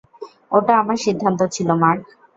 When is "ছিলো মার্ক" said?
1.55-2.03